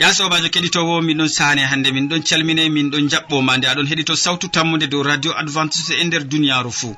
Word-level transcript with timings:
ya 0.00 0.14
sobajo 0.14 0.48
keɗitowo 0.54 1.02
min 1.06 1.18
ɗon 1.18 1.28
sane 1.28 1.62
hande 1.70 1.88
min 1.92 2.08
ɗon 2.08 2.22
calmine 2.28 2.68
min 2.76 2.90
ɗon 2.92 3.08
jaɓɓoma 3.10 3.52
nde 3.56 3.66
aɗon 3.72 3.86
heɗito 3.90 4.14
sawtu 4.24 4.46
tammude 4.54 4.86
dow 4.92 5.02
radio 5.02 5.32
adventiste 5.40 5.92
e 6.00 6.04
nder 6.04 6.22
duniyaru 6.24 6.72
fou 6.80 6.96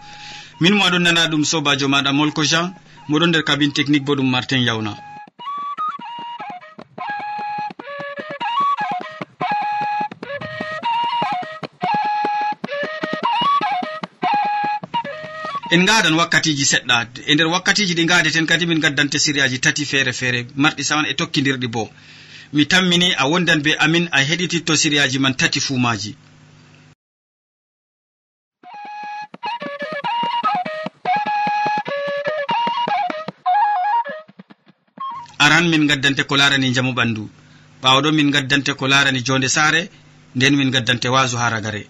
min 0.61 0.75
mo 0.77 0.85
aɗon 0.87 1.03
nana 1.03 1.27
ɗum 1.27 1.45
sobajo 1.45 1.87
maɗa 1.89 2.13
molko 2.13 2.43
jean. 2.51 2.67
Moɗon 3.09 3.29
nder 3.31 3.43
cabine 3.43 3.73
technique 3.73 4.05
bo 4.05 4.15
ɗum 4.15 4.31
martin 4.31 4.63
yawna. 4.69 4.93
En 15.75 15.85
gadan 15.89 16.15
wakkatiji 16.21 16.65
seɗɗa. 16.73 16.97
E 17.27 17.35
nder 17.35 17.49
wakkatiji 17.55 17.95
ɗi 17.99 18.05
gadeten 18.07 18.47
kadi 18.47 18.67
min 18.67 18.79
gaddante 18.79 19.19
siriyaji 19.19 19.59
tati 19.59 19.85
feere 19.85 20.13
feere 20.13 20.47
marɗi 20.55 20.85
saman 20.85 21.07
e 21.11 21.15
tokkidirɗi 21.15 21.67
boo 21.67 21.91
mi 22.53 22.67
tammini 22.67 23.15
a 23.17 23.25
wondan 23.29 23.63
be 23.63 23.73
amin 23.85 24.09
a 24.13 24.21
heɗititto 24.29 24.77
siriyaji 24.77 25.19
man 25.19 25.35
tati 25.35 25.61
fuu 25.61 25.79
maji 25.79 26.17
aran 35.39 35.69
min 35.69 35.87
gaddante 35.87 36.23
ko 36.25 36.37
larani 36.37 36.73
jamu 36.75 36.93
ɓandu. 36.93 37.29
Ɓawaɗo 37.83 38.13
min 38.13 38.31
gaddante 38.31 38.73
ko 38.79 38.87
larani 38.89 39.21
jonde 39.27 39.49
saare 39.49 39.91
nden 40.37 40.57
min 40.57 40.71
gaddante 40.71 41.09
wasu 41.09 41.37
ha 41.37 41.51
ragare. 41.51 41.87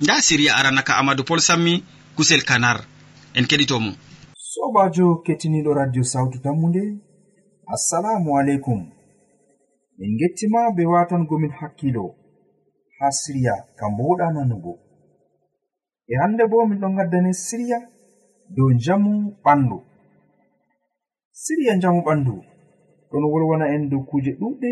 Nda 0.00 0.20
siriya 0.22 0.56
aranaka 0.56 0.92
amadou 1.00 1.24
pol 1.24 1.40
sammi 1.40 1.82
kusel 2.16 2.42
kanar. 2.44 2.78
En 3.34 3.44
keɗitomo. 3.46 3.92
Sobajo 4.36 5.22
kettiniɗo 5.24 5.70
radio 5.74 6.02
sawtu 6.04 6.38
tammude 6.44 6.82
assalamu 7.74 8.38
aleykum. 8.38 8.95
min 9.98 10.16
gettima 10.20 10.60
be 10.76 10.84
watangomin 10.92 11.52
hakkilo 11.60 12.04
ha 12.98 13.10
siriya 13.10 13.54
kam 13.78 13.96
boɗa 13.98 14.26
nanugo. 14.34 14.72
E 16.06 16.14
hande 16.20 16.44
bo 16.50 16.66
min 16.68 16.80
ɗon 16.80 16.96
gaddane 16.96 17.32
siriya 17.32 17.78
dow 18.56 18.70
jamu 18.84 19.12
ɓandu. 19.44 19.78
Siriya 21.42 21.72
jamu 21.82 22.00
ɓandu 22.06 22.34
ɗon 23.10 23.24
wolwana 23.32 23.66
en 23.74 23.88
dow 23.90 24.02
kuje 24.08 24.32
ɗuɗɗe 24.40 24.70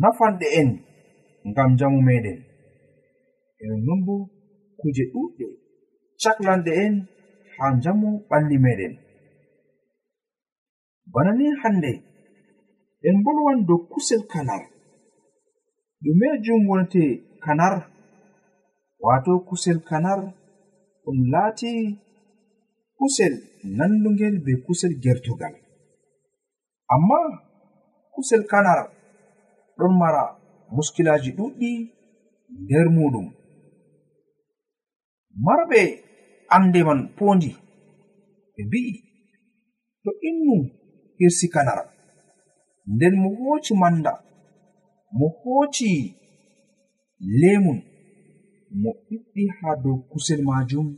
nafanɗe 0.00 0.46
en 0.60 0.70
ngam 1.48 1.70
jamu 1.78 1.98
meɗen. 2.08 2.38
Enon 3.62 3.80
non 3.86 4.00
bo 4.06 4.14
kuje 4.80 5.04
ɗuɗɗe 5.12 5.46
caklanɗe 6.22 6.72
en 6.84 6.94
ha 7.56 7.64
jamu 7.82 8.08
ɓalli 8.28 8.56
meɗen. 8.64 8.92
Bana 11.12 11.32
ni 11.38 11.46
hande 11.62 11.92
en 13.08 13.22
bolwan 13.24 13.64
dow 13.66 13.80
kusel 13.92 14.22
kanar. 14.32 14.62
Ɗume 16.02 16.26
jum 16.44 16.68
wonte 16.68 17.02
kanar. 17.44 17.74
Wato 19.04 19.32
kusel 19.48 19.78
kanar 19.88 20.20
ɗum 21.04 21.18
laati 21.32 21.70
kusel 22.98 23.34
nandugel 23.76 24.34
be 24.44 24.52
kusel 24.66 24.92
gertugal. 25.02 25.54
Amma 26.94 27.18
kusel 28.14 28.42
kanar 28.50 28.80
ɗon 29.78 29.92
mara 30.00 30.24
muskilaji 30.74 31.30
ɗuɗɗi 31.38 31.70
nder 32.62 32.86
muɗum. 32.96 33.26
Marɓe 35.44 35.80
ande 36.54 36.80
man 36.86 37.00
pondi 37.16 37.50
ɓe 38.54 38.60
mbi'i 38.66 38.92
to 40.02 40.10
innu 40.28 40.54
hirsi 41.18 41.46
kanar. 41.54 41.89
nden 42.86 43.14
mo 43.22 43.28
hooci 43.38 43.74
manda 43.74 44.12
mo 45.18 45.26
hooci 45.38 45.90
lemun 47.40 47.78
mo 48.80 48.90
ɓiɗɗi 49.06 49.42
haa 49.56 49.76
dow 49.82 49.98
kusel 50.10 50.40
maajum 50.48 50.88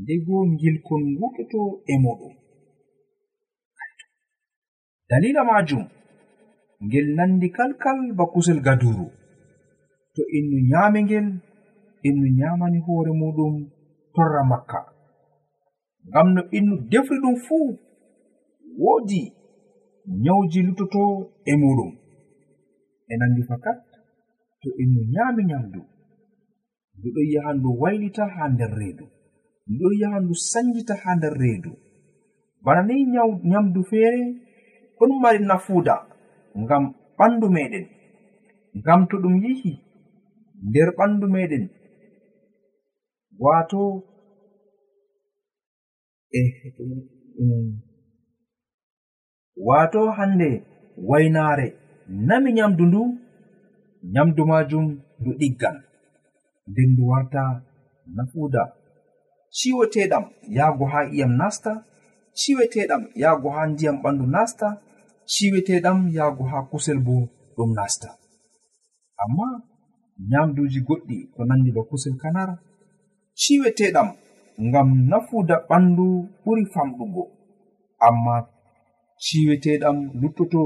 ndego 0.00 0.36
ngilkon 0.52 1.02
nguɗoto 1.14 1.60
e 1.92 1.94
moɗum. 2.04 2.34
Dalila 5.08 5.42
maajum 5.48 5.84
ngel 6.84 7.06
nandi 7.16 7.48
kalkal 7.56 7.98
ba 8.16 8.24
kusel 8.32 8.60
gaduru. 8.66 9.06
To 10.14 10.22
innu 10.36 10.56
nyaami 10.70 11.00
ngel 11.06 11.26
innu 12.08 12.26
nyamani 12.38 12.78
hoore 12.86 13.12
muɗum 13.20 13.54
torra 14.14 14.42
makka. 14.50 14.80
Ngam 16.08 16.28
no 16.34 16.42
innu 16.56 16.74
defri 16.90 17.16
ɗum 17.22 17.36
fuu 17.44 17.68
woodi 18.82 19.22
nyawji 20.06 20.62
lutoto 20.62 21.02
e 21.44 21.52
muɗum. 21.56 21.90
E 23.08 23.14
nandi 23.16 23.42
fakat 23.48 23.78
to 24.60 24.68
enu 24.82 25.00
nyami 25.14 25.42
nyamdu 25.44 25.80
ndu 26.96 27.08
ɗon 27.14 27.26
yaha 27.34 27.50
ndu 27.54 27.68
waylita 27.80 28.24
ha 28.34 28.48
nder 28.48 28.72
reedu 28.78 29.06
ndu 29.70 29.84
ɗon 29.84 29.98
yaha 30.00 30.18
ndu 30.20 30.34
sanjita 30.50 30.94
ha 31.02 31.10
nder 31.16 31.34
reedu. 31.42 31.72
Bana 32.64 32.82
ni 32.86 32.94
nyamdu 33.50 33.80
feere 33.90 34.20
ɗon 34.98 35.12
mari 35.22 35.38
nafuuda 35.48 35.94
ngam 36.62 36.84
ɓandu 37.18 37.46
meɗen 37.54 37.86
ngam 38.78 39.00
to 39.08 39.16
ɗum 39.22 39.34
yihi 39.44 39.72
nder 40.68 40.88
ɓandu 40.98 41.26
meɗen 41.34 41.64
wato 43.42 43.80
e, 46.38 46.40
e 46.40 47.44
wato 49.56 50.10
hande 50.10 50.64
waynaare. 51.08 51.76
Nami 52.08 52.52
nyamdu 52.52 52.86
ndu 52.86 53.18
nyamdu 54.12 54.46
majum 54.46 55.00
ndu 55.20 55.30
ɗiggan. 55.38 55.76
Nden 56.68 56.90
ndu 56.92 57.08
warta 57.08 57.62
nafuuda. 58.14 58.72
Ciweteɗam 59.56 60.24
yahgo 60.48 60.84
ha 60.92 61.00
iyam 61.14 61.32
nasta 61.36 61.84
ciweteɗam 62.38 63.02
yahgo 63.22 63.48
ha 63.50 63.66
ndiyam 63.66 63.96
ɓandu 64.02 64.24
nasta 64.26 64.66
ciweteɗam 65.32 65.98
yahgo 66.16 66.44
ha 66.50 66.58
kusel 66.70 66.98
bo 67.06 67.14
ɗum 67.56 67.70
nasta 67.76 68.08
amma 69.22 69.46
nyamduji 70.30 70.80
goɗɗi 70.86 71.16
ko 71.34 71.40
nandi 71.44 71.70
ba 71.76 71.82
kusel 71.90 72.14
kanara 72.22 72.54
ciweteɗam 73.40 74.08
ngam 74.66 74.88
nafuda 75.10 75.56
ɓandu 75.68 76.06
ɓuri 76.44 76.64
famɗugo. 76.74 77.22
Amma 78.06 78.34
ciweteɗam 79.24 79.96
luttoto 80.20 80.62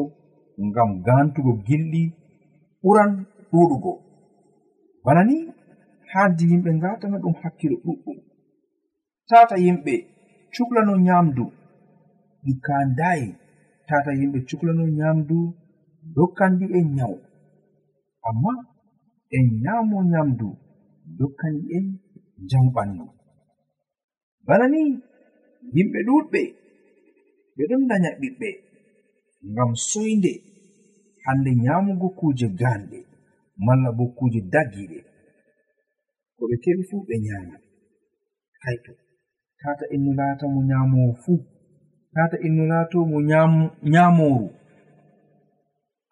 ngam 0.67 0.91
gantugo 1.07 1.53
gilɗi 1.67 2.03
ɓuran 2.83 3.11
ɗuɗugo. 3.51 3.93
Bana 5.05 5.23
ni 5.29 5.37
haandi 6.11 6.45
yimɓe 6.51 6.71
ngatana 6.79 7.17
ɗum 7.23 7.35
hakkilo 7.43 7.77
ɗuɗɗum. 7.85 8.19
Tata 9.29 9.57
yimɓe 9.65 9.95
cuklano 10.55 10.93
nyamdu 11.07 11.45
ɗi 12.45 12.53
kandayi 12.67 13.29
tata 13.89 14.11
yimɓe 14.19 14.39
cuklano 14.49 14.85
nyamdu 14.99 15.37
dokkandi 16.17 16.65
en 16.79 16.87
nyawu. 16.97 17.19
Amma 18.29 18.53
en 19.37 19.47
nyamo 19.65 19.97
nyamdu 20.13 20.49
dokkandi 21.19 21.65
en 21.77 21.87
njamu 22.45 22.71
ɓandu. 22.77 23.05
Bana 24.47 24.65
ni 24.73 24.81
yimɓe 25.75 25.99
ɗuɗɓe 26.09 26.41
ɓe 27.57 27.63
ɗon 27.71 27.83
daña 27.91 28.11
ɓiɓɓe 28.21 28.49
ngam 29.53 29.71
soyde 29.89 30.33
hande 31.25 31.51
nyamugo 31.65 32.09
kuje 32.19 32.47
ganɗe 32.61 32.99
malla 33.65 33.89
bo 33.97 34.05
kuje 34.19 34.41
dagiɗe 34.53 34.99
ko 36.37 36.43
ɓe 36.49 36.57
keɓi 36.65 36.83
fuu 36.89 37.03
ɓe 37.09 37.15
nyama 37.27 37.57
kaito 38.63 38.93
tata 39.61 39.85
innu 39.95 40.11
laata 40.19 40.45
mo 40.53 40.61
nyamowo 40.69 41.13
fuu 41.23 41.41
tata 42.15 42.37
innu 42.47 42.63
laato 42.71 42.99
mo 43.11 43.19
nyamoru 43.93 44.49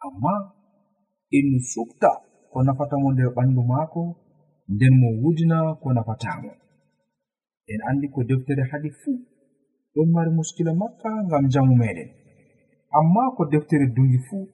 amma 0.04 0.32
innu 1.38 1.58
sufta 1.72 2.10
ko 2.50 2.56
nafatamo 2.66 3.08
nder 3.12 3.30
ɓandu 3.36 3.62
maako 3.70 4.02
nden 4.72 4.94
mo 5.00 5.08
wudina 5.20 5.56
ko 5.80 5.88
nafatamo 5.96 6.50
en 7.70 7.80
andi 7.88 8.06
ko 8.14 8.20
deftere 8.28 8.62
hadi 8.70 8.90
fuu. 9.00 9.18
ɗon 9.94 10.08
mari 10.14 10.30
muskila 10.36 10.72
makka 10.80 11.08
ngam 11.26 11.44
jamu 11.52 11.74
meɗen. 11.80 12.10
Amma 12.98 13.22
ko 13.36 13.42
deftere 13.52 13.86
dungi 13.94 14.18
fuu 14.26 14.44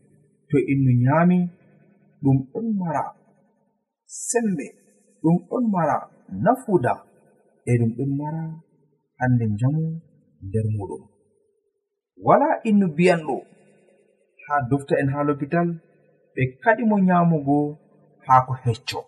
to 0.48 0.56
innu 0.72 0.90
nyami 1.04 1.38
ɗum 2.22 2.36
ɗon 2.52 2.66
mara 2.80 3.04
sembe 4.28 4.66
ɗum 5.22 5.36
ɗon 5.48 5.64
mara 5.74 5.96
nafuda 6.44 6.92
e 7.68 7.72
ɗum 7.78 7.90
ɗon 7.96 8.10
mara 8.20 8.42
hande 9.18 9.44
jamu 9.60 9.84
nder 10.46 10.66
muɗum. 10.76 11.02
Wala 12.26 12.48
innu 12.68 12.86
biyanɗo 12.96 13.36
ha 14.44 14.54
dofta 14.70 14.94
en 15.00 15.08
ha 15.12 15.18
lopital 15.28 15.68
ɓe 16.34 16.42
kaɗi 16.62 16.82
mo 16.90 16.96
nyamugo 17.06 17.56
haako 18.26 18.52
hecco. 18.64 19.00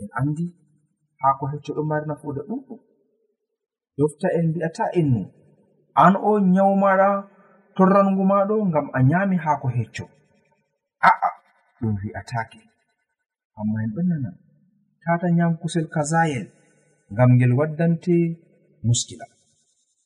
En 0.00 0.08
andi 0.18 0.46
haako 1.20 1.44
hecco 1.52 1.70
ɗon 1.76 1.86
mari 1.90 2.04
nafuda 2.08 2.40
ɗuɗɗum. 2.48 2.80
yofta 4.00 4.28
en 4.38 4.44
mbi'ata 4.50 4.84
e 4.92 5.00
innu 5.00 5.22
an 6.04 6.14
o 6.28 6.32
nyawmaɗa 6.54 7.08
torrangu 7.76 8.24
maɗo 8.30 8.54
ngam 8.68 8.86
a 8.96 8.98
nyami 9.10 9.36
haako 9.44 9.68
hecco. 9.76 10.04
A'a 11.08 11.28
ɗum 11.80 11.94
wi'atake 12.02 12.60
amma 13.58 13.76
en 13.84 13.90
ɗon 13.94 14.06
nana 14.10 14.30
tata 15.02 15.26
nyam 15.36 15.52
kusel 15.60 15.86
kazayel 15.94 16.46
ngam 17.12 17.30
ngel 17.36 17.52
waddante 17.58 18.16
muskila. 18.86 19.26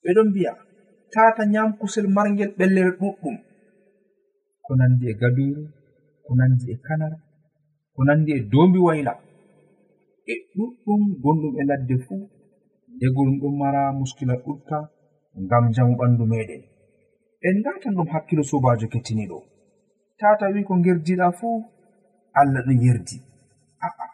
Ɓe 0.03 0.11
ɗon 0.17 0.29
mbi'a 0.31 0.53
tata 1.13 1.43
nyam 1.53 1.71
kusel 1.79 2.07
margel 2.17 2.51
ɓellere 2.59 2.93
ɗuɗɗum. 3.01 3.37
Ko 4.65 4.71
nandi 4.79 5.05
e 5.13 5.15
gaduru 5.21 5.63
ko 6.25 6.31
nandi 6.39 6.65
e 6.75 6.77
kanar 6.87 7.15
ko 7.95 8.01
nandi 8.07 8.31
e 8.39 8.41
dombi 8.53 8.79
wayla. 8.87 9.13
E 10.33 10.35
ɗuɗɗum 10.55 11.03
gonɗum 11.23 11.55
e 11.61 11.63
ladde 11.71 11.97
fuu 12.07 12.25
ndegol 12.97 13.31
ɗon 13.41 13.55
mara 13.61 13.83
muskila 13.99 14.35
ɗuɗka 14.45 14.79
ngam 15.45 15.65
jamu 15.75 15.95
ɓandu 16.01 16.25
meɗen. 16.31 16.63
En 17.47 17.55
ndatan 17.61 17.95
ɗum 17.97 18.09
hakkilo 18.13 18.43
sobajo 18.51 18.87
kettiniɗo 18.93 19.39
tata 20.19 20.47
wi 20.55 20.61
ko 20.69 20.75
gerdiɗa 20.85 21.27
fuu 21.39 21.59
allah 22.41 22.63
ɗo 22.67 22.73
yerdi 22.83 23.17
aa. 23.87 24.07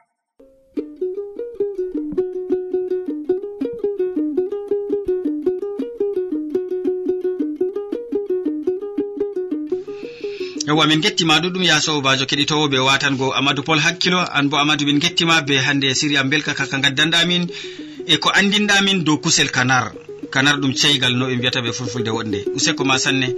Yewwa 10.67 10.87
min 10.87 11.01
gettima 11.05 11.41
ɗuɗum 11.43 11.65
ya 11.71 11.81
sobajo 11.85 12.25
keɗitowo 12.31 12.65
ɓe 12.73 12.79
watango 12.89 13.27
amadou 13.39 13.65
pol 13.65 13.81
hakkilo. 13.87 14.21
An 14.37 14.49
bo 14.51 14.57
amadou 14.57 14.87
min 14.87 14.99
gettima 15.03 15.43
be 15.47 15.55
hande 15.67 15.89
siriya 15.99 16.23
belka 16.31 16.55
kaka 16.55 16.79
gaddanɗamin 16.85 17.45
e 18.07 18.17
ko 18.19 18.31
andinɗamin 18.31 19.05
dow 19.05 19.19
kusel 19.19 19.51
kanar. 19.51 19.93
Kanar 20.31 20.57
ɗum 20.61 20.75
ceygal 20.75 21.15
no 21.17 21.27
ɓe 21.27 21.37
mbiyata 21.37 21.61
ɓe 21.61 21.73
fulfulde 21.73 22.11
wonde 22.11 22.45
useko 22.55 22.85
ma 22.85 22.99
sanne. 22.99 23.35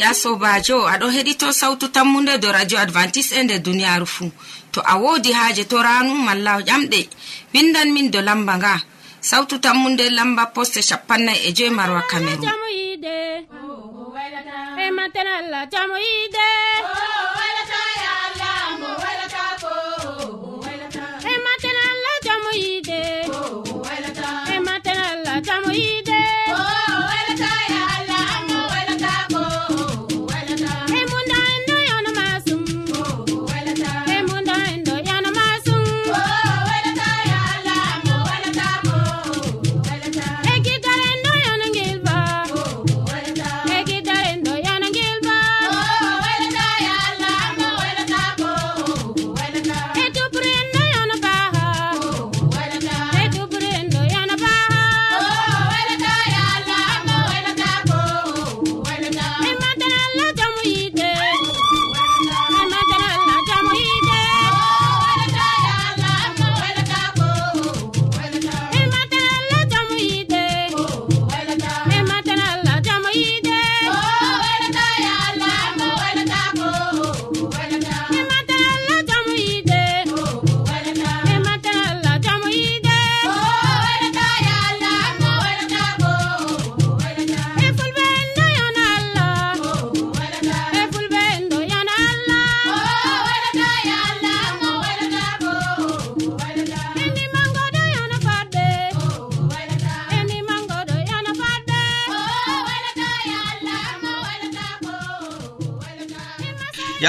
ya 0.00 0.08
sobajo 0.22 0.76
aɗo 0.92 1.06
heɗito 1.14 1.46
sawtu 1.60 1.86
tammunde 1.94 2.34
do 2.42 2.48
radio 2.52 2.78
advantice 2.78 3.30
e 3.38 3.42
nder 3.42 3.58
duniyaaru 3.66 4.06
fuu 4.14 4.30
to 4.72 4.80
a 4.92 4.94
woodi 5.02 5.32
haaje 5.38 5.64
to 5.70 5.76
ranu 5.86 6.14
malla 6.26 6.52
ƴamɗe. 6.68 7.00
Windan 7.54 7.88
min 7.94 8.10
do 8.10 8.20
lamba 8.28 8.54
nga. 8.58 8.74
Sawtu 9.20 9.58
tammunde 9.64 10.04
lamba 10.10 10.44
poste 10.54 10.80
shapannay 10.88 11.38
e 11.48 11.52
joyi 11.56 11.70
marwa 11.78 12.02
cameron 12.10 12.46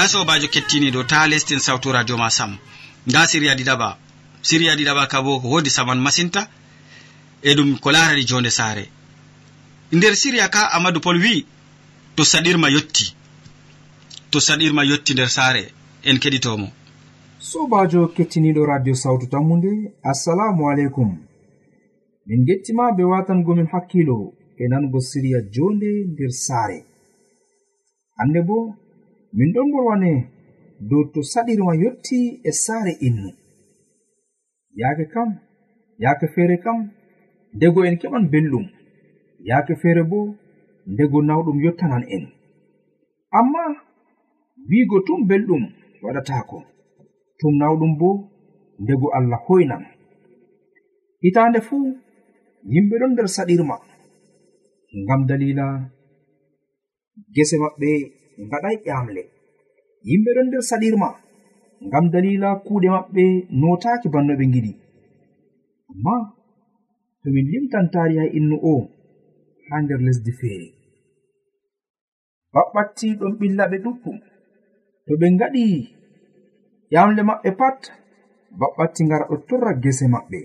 ya 0.00 0.08
sobajo 0.08 0.48
kettiniɗo 0.48 1.04
ta 1.04 1.26
lestin 1.26 1.60
sawtu 1.60 1.92
radio 1.92 2.16
ma 2.16 2.30
sam. 2.30 2.56
Nda 3.06 3.26
siriya 3.26 3.54
ɗiɗaɓa 3.58 3.88
siriya 4.42 4.76
ɗiɗaɓa 4.78 5.04
ka 5.12 5.22
bo 5.24 5.32
wodi 5.52 5.70
saman 5.70 6.00
masinta 6.00 6.48
e 7.42 7.50
ɗum 7.56 7.78
ko 7.82 7.88
larani 7.92 8.24
jonde 8.24 8.50
saare. 8.50 8.84
Nder 9.92 10.14
siriya 10.16 10.48
ka 10.48 10.62
amadou 10.76 11.00
pol 11.00 11.18
wi 11.24 11.46
to 12.16 12.22
saɗirma 12.24 12.68
yotti. 12.70 13.04
To 14.30 14.38
saɗirma 14.40 14.82
yotti 14.90 15.12
nder 15.12 15.28
saare 15.28 15.62
en 16.08 16.16
keɗitomo. 16.22 16.68
Sobajo 17.38 18.00
kettiniɗo 18.16 18.64
radio 18.72 18.94
sawtu 18.94 19.26
tammude 19.28 19.72
assalamu 20.02 20.62
aleykum. 20.70 21.10
Min 22.26 22.44
gettima 22.46 22.92
be 22.96 23.02
watangomin 23.04 23.68
hakkilo 23.72 24.32
e 24.56 24.64
nango 24.70 24.98
siriya 25.00 25.40
jonde 25.54 25.90
nder 26.12 26.32
saare. 26.46 26.78
Hande 28.16 28.40
bo 28.48 28.76
min 29.36 29.52
ɗon 29.54 29.66
mbolwane 29.68 30.10
dow 30.88 31.02
to 31.12 31.20
saɗirma 31.32 31.72
yotti 31.82 32.18
e 32.48 32.50
saare 32.64 32.92
innu. 33.06 33.30
Yaake 34.80 35.04
kam 35.12 35.28
yaake 36.02 36.26
feere 36.34 36.56
kam 36.64 36.78
ndego 37.56 37.80
en 37.88 37.96
keɓan 38.00 38.24
belɗum. 38.32 38.66
Yaake 39.48 39.74
feere 39.82 40.02
bo 40.10 40.18
ndego 40.92 41.18
nawɗum 41.28 41.58
yottanan 41.64 42.04
en. 42.16 42.24
Amma 43.38 43.62
wiigo 44.68 44.96
tum 45.06 45.20
belɗum 45.28 45.62
waɗataako 46.04 46.58
tum 47.38 47.52
nawɗum 47.60 47.92
bo 48.00 48.10
ndego 48.82 49.06
allah 49.16 49.40
hoynan. 49.46 49.82
Hitaande 51.22 51.60
fuu 51.66 51.84
yimɓe 52.72 52.94
ɗon 53.00 53.12
nder 53.12 53.28
saɗirma. 53.36 53.76
Ngam 55.02 55.20
dalila 55.28 55.66
gese 57.34 57.56
maɓɓe 57.62 58.19
ɓe 58.40 58.46
ngaɗay 58.48 58.76
ƴamle. 58.86 59.22
Yimɓe 60.08 60.30
ɗon 60.36 60.46
nder 60.48 60.62
saɗirma 60.70 61.08
ngam 61.86 62.04
dalila 62.12 62.48
kuuɗe 62.64 62.88
maɓɓe 62.94 63.22
notaki 63.60 64.08
banno 64.14 64.32
ɓe 64.38 64.44
giɗi 64.52 64.72
amma 65.90 66.14
to 67.20 67.26
min 67.34 67.46
limtan 67.52 67.86
tariha 67.92 68.24
innu 68.38 68.56
o 68.72 68.74
ha 69.68 69.74
nder 69.82 70.00
lesdi 70.06 70.32
feere. 70.40 70.68
Baɓɓatti 72.54 73.06
ɗon 73.20 73.32
ɓilla 73.40 73.64
ɓe 73.70 73.76
ɗuɗɗum. 73.84 74.16
To 75.06 75.12
ɓe 75.20 75.26
ngaɗi 75.34 75.64
ƴamle 76.92 77.22
maɓɓe 77.28 77.50
pat 77.60 77.78
baɓɓatti 78.60 79.00
ngara 79.06 79.24
ɗo 79.30 79.36
torra 79.48 79.72
gese 79.82 80.06
maɓɓe. 80.14 80.40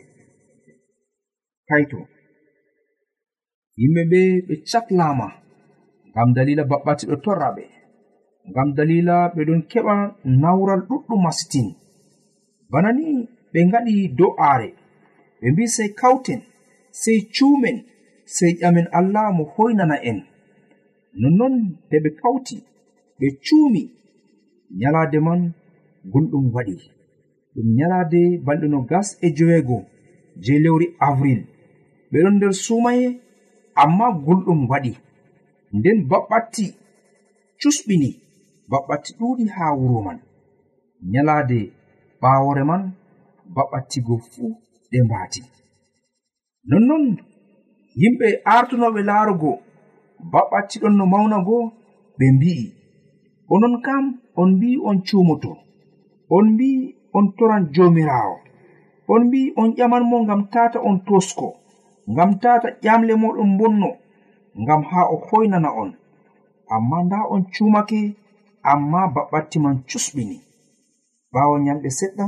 Kaito 1.69 1.99
yimɓe 3.79 4.01
ɓe 4.11 4.19
ɓe 4.47 4.53
caklama 4.69 5.27
ngam 6.11 6.29
dalila 6.35 6.63
baɓɓatti 6.71 7.05
ɗo 7.09 7.15
torra 7.25 7.49
ɓe. 7.57 7.63
ngam 8.51 8.69
dalila 8.77 9.15
ɓe 9.35 9.41
ɗon 9.47 9.61
keɓa 9.71 9.95
nawral 10.41 10.81
ɗuɗɗum 10.89 11.19
masitin. 11.25 11.67
Bana 12.71 12.89
ni 12.97 13.05
ɓe 13.51 13.59
ngaɗi 13.67 13.95
do'aare. 14.17 14.67
Ɓe 15.39 15.47
mbi 15.51 15.63
sey 15.75 15.89
kawten 15.99 16.41
sey 17.01 17.19
cuumen 17.35 17.77
sey 18.35 18.51
ƴamen 18.59 18.87
allah 18.99 19.25
mo 19.37 19.43
hoynana 19.53 19.95
en. 20.09 20.19
Nonnon 21.21 21.53
nde 21.87 21.97
ɓe 22.03 22.09
kawti 22.21 22.55
ɓe 23.19 23.27
cuumi 23.45 23.81
nyalaade 24.79 25.17
man 25.27 25.41
gulɗum 26.11 26.45
waɗi. 26.55 26.75
Ɗum 27.53 27.67
nyalaade 27.77 28.19
balɗe 28.45 28.67
no 28.69 28.79
gas 28.89 29.07
e 29.25 29.27
joweego 29.37 29.77
je 30.43 30.53
lewri 30.63 30.87
avril. 31.07 31.41
Ɓe 32.11 32.17
ɗon 32.23 32.35
nder 32.37 32.53
sumaye 32.65 33.07
amma 33.81 34.05
gulɗum 34.25 34.59
waɗi. 34.71 34.91
Nden 35.77 35.97
baɓɓatti 36.09 36.65
cusɓini. 37.61 38.09
baɓɓatti 38.69 39.11
ɗuɗi 39.19 39.43
haa 39.55 39.71
wuro 39.79 39.99
man. 40.07 40.19
Nyalaade 41.11 41.59
ɓaawore 42.21 42.63
man 42.69 42.81
baɓɓattigo 43.55 44.13
fuu 44.31 44.49
ɗe 44.91 44.97
mbaati. 45.05 45.41
Nonnon 46.69 47.05
yimɓe 48.01 48.27
artunoɓe 48.53 48.99
laarugo 49.09 49.51
baɓɓattiɗon 50.31 50.93
no 50.97 51.05
mawna 51.13 51.37
go 51.47 51.57
ɓe 52.17 52.25
mbi'i. 52.35 52.65
Onon 53.53 53.75
kam 53.85 54.03
on 54.39 54.49
mbi'i 54.55 54.77
on 54.89 54.97
cuumoto 55.07 55.51
on 56.35 56.45
mbi'i 56.53 56.95
on 57.17 57.25
toran 57.37 57.63
joomiraawo 57.73 58.35
on 59.13 59.21
mbi'i 59.27 59.53
on 59.61 59.69
ƴaman 59.77 60.03
mo 60.09 60.17
ngam 60.23 60.41
tata 60.53 60.79
on 60.89 60.97
tosko 61.07 61.47
ngam 62.13 62.31
tata 62.43 62.67
ƴamle 62.83 63.13
moɗon 63.23 63.51
bonno 63.59 63.89
ngam 64.61 64.81
haa 64.89 65.05
o 65.13 65.15
hoynana 65.27 65.69
on. 65.81 65.91
Amma 66.73 66.97
nda 67.05 67.17
on 67.33 67.41
cuumake 67.53 67.99
amma 68.71 69.01
baɓɓatti 69.15 69.57
man 69.63 69.75
cusɓini 69.89 70.37
ɓaawo 71.33 71.55
nyalɗe 71.65 71.89
seɗɗa 71.99 72.25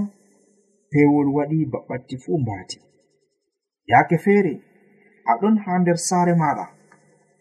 pewol 0.89 1.27
waɗi 1.37 1.57
baɓɓatti 1.73 2.15
fuu 2.23 2.37
mbaati 2.43 2.77
yaake 3.89 4.15
feere 4.23 4.53
aɗon 5.31 5.55
haa 5.63 5.79
nder 5.81 5.97
saare 6.07 6.33
maɗa 6.41 6.65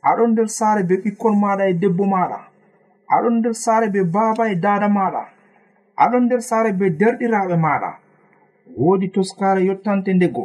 aɗon 0.08 0.30
nder 0.32 0.48
saare 0.58 0.82
be 0.88 0.94
ɓikkon 1.02 1.34
maɗa 1.42 1.64
e 1.70 1.74
debbo 1.82 2.04
maɗa 2.14 2.38
aɗon 3.14 3.34
nder 3.38 3.54
saare 3.64 3.86
be 3.94 4.00
baaba 4.14 4.44
e 4.52 4.54
dada 4.64 4.88
maɗa 4.98 5.22
aɗon 6.02 6.22
nder 6.26 6.40
saare 6.48 6.70
be 6.78 6.86
derɗiraɓe 7.00 7.56
maɗa 7.66 7.90
woodi 8.76 9.08
toskare 9.14 9.60
yottante 9.68 10.10
ndego. 10.14 10.44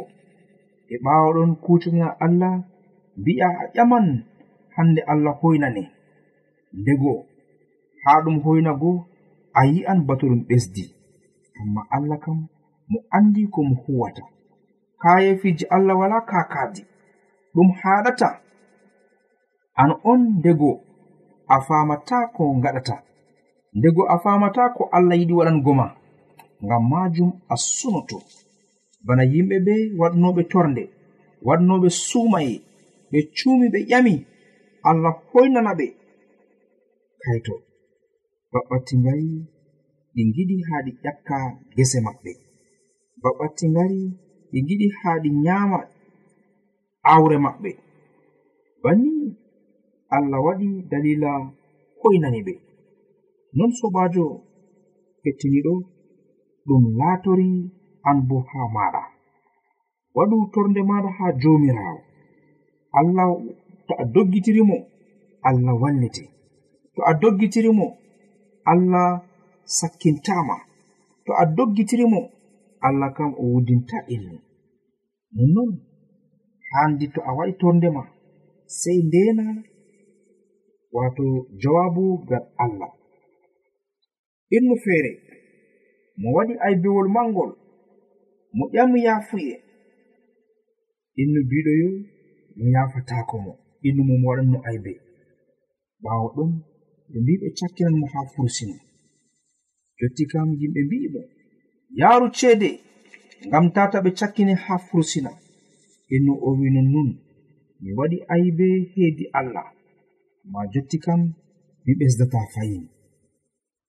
E 0.92 0.94
ɓawoɗon 1.04 1.50
ɗon 1.62 2.00
allah 2.24 2.54
mbi'a 3.16 3.48
a 3.62 3.64
ƴaman 3.74 4.06
hande 4.76 5.00
allah 5.12 5.34
hoynane 5.40 5.82
ndego. 6.80 7.26
haa 8.04 8.22
ɗum 8.24 8.36
hoynago 8.44 8.90
a 9.58 9.60
yi'an 9.72 10.00
batuɗum 10.06 10.40
ɓesdi. 10.48 10.84
Amma 11.60 11.80
allah 11.96 12.18
kam 12.24 12.38
mo 12.90 12.98
anndi 13.16 13.42
ko 13.52 13.60
mo 13.68 13.74
huwata. 13.86 14.22
Kayefiji 15.02 15.64
allah 15.74 15.96
wala 16.00 16.18
kakadi 16.30 16.82
ɗum 17.54 17.68
haɗata. 17.80 18.28
An 19.82 19.90
on 20.10 20.20
ndego 20.38 20.70
a 21.48 21.56
famata 21.66 22.16
ko 22.34 22.42
gaɗata 22.62 22.96
ndego 23.78 24.02
a 24.08 24.16
famata 24.24 24.62
ko 24.76 24.82
allah 24.96 25.16
yiɗi 25.20 25.32
waɗango 25.38 25.72
ma. 25.80 25.86
Ngam 26.64 26.82
majum 26.90 27.30
a 27.48 27.56
sunoto. 27.56 28.18
Bana 29.06 29.22
yimɓe 29.32 29.56
ɓe 29.66 29.74
waɗnoɓe 30.00 30.42
torde 30.52 30.82
waɗnoɓe 31.46 31.88
sumaye 31.90 32.54
ɓe 33.10 33.18
cumi 33.36 33.66
ɓe 33.72 33.78
ƴami. 33.90 34.14
Allah 34.88 35.12
hoynana 35.32 35.72
ɓe. 35.78 35.86
Kayto 37.22 37.54
baɓɓatti 38.52 38.94
ngari 39.02 39.28
ɗi 40.14 40.22
giɗi 40.34 40.56
haa 40.68 40.84
ɗi 40.86 40.92
ƴakka 41.04 41.36
gese 41.76 41.98
maɓɓe. 42.06 42.32
Baɓɓatti 43.22 43.64
ngari 43.72 44.00
ɗi 44.50 44.58
giɗi 44.68 44.86
haa 44.98 45.16
ɗi 45.22 45.30
nyaama 45.44 45.78
aawre 47.10 47.36
maɓɓe. 47.44 47.70
Banni 48.82 49.12
allah 50.16 50.40
waɗi 50.46 50.68
dalila 50.90 51.30
koynani 52.00 52.40
ɓe. 52.46 52.54
Non 53.56 53.70
sobajo 53.78 54.24
kettiniɗo 55.22 55.74
ɗum 56.66 56.82
laatori 56.98 57.48
an 58.08 58.18
bo 58.28 58.36
haa 58.50 58.68
maɗa. 58.76 59.02
Waɗu 60.16 60.36
torde 60.52 60.80
maɗa 60.90 61.10
haa 61.18 61.32
jomirawo. 61.40 62.00
Allah 62.98 63.28
to 63.86 63.92
a 64.02 64.04
doggitirimo 64.14 64.76
allah 65.48 65.74
wallete 65.82 66.24
to 66.94 67.00
a 67.10 67.12
doggitirimo 67.22 67.86
allah 68.64 69.22
sakkintama 69.64 70.56
to 71.24 71.30
a 71.42 71.44
doggitirimo 71.56 72.20
allah 72.86 73.08
kam 73.16 73.30
o 73.38 73.42
wudinta 73.52 73.98
ilmu. 74.14 74.38
Nonnon 75.36 75.70
handi 76.72 77.06
to 77.14 77.20
a 77.20 77.30
waɗi 77.36 77.52
torde 77.60 77.88
ma 77.96 78.02
sei 78.66 78.98
ndena 79.06 79.44
wato 80.92 81.24
jawabu 81.60 82.04
ngal 82.24 82.44
allah. 82.64 82.90
Innu 84.56 84.74
feere 84.84 85.12
mo 86.20 86.28
waɗi 86.36 86.54
aybewol 86.66 87.08
mangol 87.16 87.50
mo 88.56 88.64
ƴami 88.74 88.98
yafuye 89.06 89.54
innu 91.20 91.40
biɗoyo 91.50 91.88
mo 92.56 92.64
yafatako 92.74 93.36
mo 93.44 93.52
innu 93.86 94.02
mo 94.08 94.14
mo 94.20 94.26
waɗanno 94.30 94.58
aybe. 94.68 94.92
Ɓawo 96.02 96.26
ɗum 96.36 96.50
ɓe 97.12 97.18
mbi 97.22 97.32
ɓe 97.40 97.48
cakkinan 97.58 97.94
mo 98.00 98.06
haa 98.12 98.26
fursina 98.34 98.76
jotti 99.98 100.24
kam 100.32 100.48
yimɓe 100.60 100.80
mbi'i 100.86 101.08
mo 101.14 101.22
yaaru 101.98 102.26
ceede 102.38 102.68
ngam 103.46 103.66
tata 103.74 103.98
ɓe 104.04 104.10
cakkine 104.18 104.54
haa 104.64 104.78
fursina 104.88 105.30
inno 106.14 106.32
o 106.46 106.48
wi 106.58 106.68
nonnon 106.74 107.10
mi 107.82 107.90
waɗi 107.98 108.18
aybe 108.34 108.66
heedi 108.92 109.24
allah. 109.38 109.66
Ma 110.52 110.60
jotti 110.72 110.98
kam 111.04 111.20
mi 111.84 111.92
ɓesdata 111.98 112.40
fayin 112.54 112.84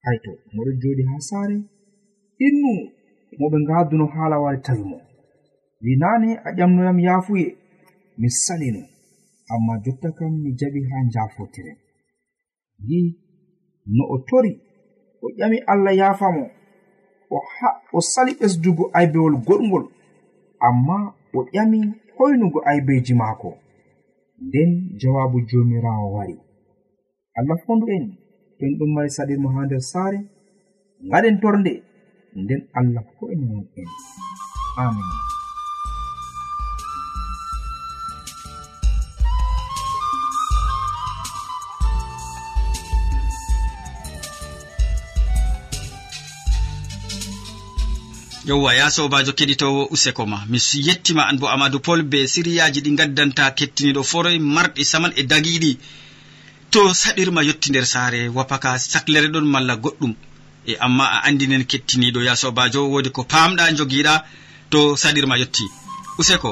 hayto 0.05 0.31
moɗo 0.55 0.71
jooɗi 0.81 1.03
haa 1.09 1.21
saare 1.29 1.57
innu 2.47 2.71
mo 3.39 3.45
ɓe 3.51 3.57
ngaaduno 3.63 4.05
haala 4.13 4.35
wari 4.43 4.59
tawi 4.65 4.83
mo. 4.91 4.97
Wi 5.83 5.91
naane 6.01 6.29
a 6.47 6.49
ƴamnoyam 6.57 6.99
yaafuye 7.07 7.47
mi 8.19 8.27
salino 8.43 8.81
amma 9.53 9.73
jotta 9.83 10.09
kam 10.17 10.33
mi 10.43 10.49
jaɓi 10.59 10.79
haa 10.89 11.03
njaafotiren 11.07 11.77
yi 12.79 12.99
no 13.95 14.03
o 14.13 14.17
tori 14.27 14.53
o 15.21 15.27
ƴami 15.37 15.57
allah 15.71 15.93
yafamo 16.01 16.45
o 17.29 17.37
o 17.93 17.99
sali 18.01 18.31
ɓesdugo 18.39 18.83
aybewol 18.93 19.35
goɗgol 19.47 19.85
amma 20.67 21.15
o 21.33 21.39
ƴami 21.53 21.79
hoynugo 22.17 22.59
aybeji 22.65 23.13
maako. 23.13 23.57
Nden 24.41 24.71
jawabu 24.99 25.37
jomirawo 25.49 26.07
wari. 26.15 26.37
Allah 27.37 27.57
fondu'en 27.65 28.05
to 28.57 28.65
en 28.65 28.77
ɗum 28.77 28.89
mari 28.93 29.09
saɗirmo 29.09 29.47
ha 29.53 29.65
nder 29.65 29.81
saare 29.91 30.19
ngaɗen 31.07 31.39
torde 31.41 31.73
nden 32.41 32.61
allah 32.77 33.03
ho'inanon 33.17 33.65
en. 33.79 33.89
Amin. 34.83 35.32
yowwa 48.45 48.73
ya 48.75 48.91
sobajo 48.91 49.31
keɗitowo 49.31 49.87
useko 49.91 50.25
ma. 50.25 50.43
Mi 50.49 50.59
yettima 50.87 51.27
an 51.29 51.37
bo 51.39 51.47
amadou 51.47 51.79
pol 51.79 52.03
be 52.03 52.27
siriyaji 52.27 52.81
ɗi 52.81 52.95
gaddanta 52.99 53.51
kettiniɗo 53.57 54.03
foroy 54.03 54.37
marɗi 54.39 54.83
saman 54.85 55.13
e 55.15 55.23
dagiɗi. 55.23 55.77
To 56.71 56.93
saɗirma 56.93 57.41
yetti 57.43 57.69
nder 57.69 57.85
saare 57.85 58.29
wapaka 58.29 58.79
saklere 58.79 59.27
ɗon 59.33 59.45
malla 59.53 59.75
goɗɗum. 59.75 60.13
E 60.67 60.73
amma 60.85 61.05
a 61.15 61.17
andinen 61.27 61.63
kettiniɗo 61.65 62.19
ya 62.27 62.35
sobajo 62.35 62.81
wodi 62.91 63.09
ko 63.11 63.23
pamɗa 63.23 63.63
jogiɗa 63.77 64.13
to 64.71 64.95
saɗirma 64.95 65.37
yetti 65.41 65.63
useko. 66.19 66.51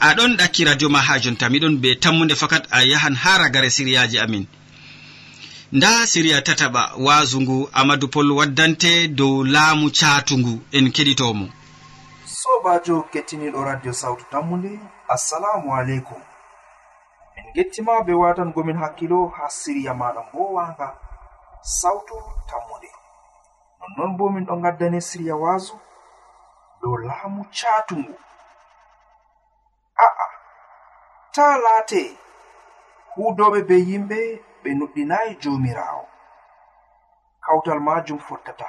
aɗon 0.00 0.36
ɗakki 0.36 0.64
radio 0.64 0.88
ma 0.88 0.98
ha 1.00 1.18
jonta 1.18 1.48
miɗon 1.48 1.80
be 1.80 1.94
tammude 2.02 2.34
fakat 2.34 2.64
a 2.70 2.84
yahan 2.84 3.14
ha 3.14 3.38
ragare 3.38 3.70
siriyaji 3.70 4.18
amin. 4.18 4.46
Nda 5.72 6.06
siriya 6.06 6.40
tataɓa 6.42 6.82
waasu 7.04 7.40
ngu 7.40 7.68
amadou 7.72 8.08
pol 8.08 8.30
waddante 8.32 9.08
dow 9.08 9.44
laamu 9.44 9.90
catungu 9.90 10.60
en 10.72 10.86
keɗitomo. 10.92 11.46
Sobajo 12.26 13.02
kettiniɗo 13.12 13.64
radio 13.64 13.92
sawtu 13.92 14.24
tammude 14.30 14.78
assalamu 15.08 15.74
aleykum. 15.74 16.20
Min 17.36 17.46
gettima 17.54 18.02
be 18.06 18.12
watangomin 18.12 18.76
hakkilo 18.78 19.28
ha 19.36 19.48
siriya 19.50 19.92
maɗa 19.94 20.20
mbowanga 20.28 20.88
sawtu 21.62 22.14
tammude 22.48 22.88
nonnon 23.80 24.16
bo 24.16 24.28
min 24.30 24.44
ɗo 24.46 24.54
gaddane 24.62 25.00
siriya 25.00 25.36
waasu 25.36 25.74
dow 26.82 26.96
laamu 26.96 27.44
catungu 27.52 28.14
a'a. 30.06 30.26
Ta 31.34 31.46
laate 31.64 32.02
huudoɓe 33.14 33.58
be 33.68 33.76
yimɓe 33.88 34.18
ɓe 34.62 34.70
nuɗɗinayi 34.78 35.30
jomirawo 35.42 36.04
kawtal 37.44 37.80
majum 37.86 38.18
fottata. 38.26 38.68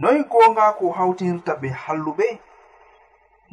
Noy 0.00 0.18
goongaako 0.30 0.84
hawtinirta 0.96 1.52
be 1.62 1.68
halluɓe? 1.82 2.28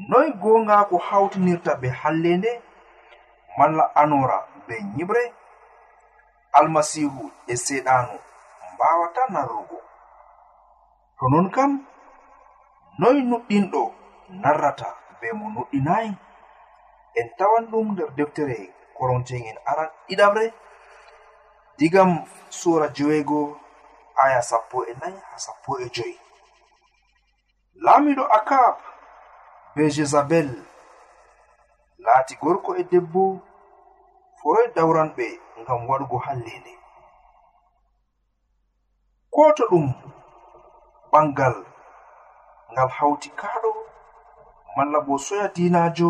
Noy 0.10 0.28
goongaako 0.42 0.96
hawtinirta 1.08 1.72
be 1.82 1.88
hallende 2.02 2.52
malla 3.58 3.86
anora 4.02 4.38
be 4.68 4.76
nyiɓre? 4.96 5.24
Almasihu 6.58 7.24
e 7.48 7.56
seeɗaanu 7.66 8.16
mbawata 8.74 9.22
narrugo. 9.34 9.78
To 11.18 11.26
non 11.32 11.48
kam 11.56 11.72
noy 13.00 13.18
nuɗɗinɗo 13.30 13.82
narrata. 14.42 15.03
be 15.24 15.30
mo 15.40 15.46
nuɗɗinayi 15.56 16.12
en 17.20 17.28
tawan 17.38 17.66
ɗum 17.72 17.88
nder 17.94 18.10
deftere 18.18 18.58
koronte'en 18.98 19.58
aran 19.70 19.90
ɗiɗamre 20.08 20.46
digam 21.78 22.12
sura 22.60 22.88
jowego 22.96 23.40
aya 24.24 24.42
sappo 24.50 24.78
e 24.86 24.94
nayi 25.02 25.18
ha 25.28 25.38
sappo 25.46 25.72
e 25.80 25.86
joyi. 25.96 26.16
Laamiɗo 27.86 28.24
akab 28.38 28.76
be 29.76 29.84
jezabel. 29.96 30.50
Laati 32.06 32.34
gorko 32.42 32.72
e 32.76 32.84
debbo 32.92 33.24
foroy 34.40 34.68
dawranɓe 34.76 35.26
ngam 35.62 35.82
waɗugo 35.90 36.18
hallende 36.26 36.74
ko 39.34 39.42
to 39.58 39.64
ɗum 39.72 39.88
ɓangal 41.12 41.56
ngal 42.72 42.90
hawti 42.98 43.30
kaaɗo 43.40 43.72
malla 44.76 45.00
bo 45.06 45.18
soya 45.26 45.48
dinajo 45.56 46.10